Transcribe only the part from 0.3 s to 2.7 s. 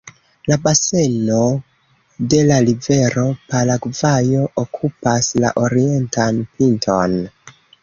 La baseno de la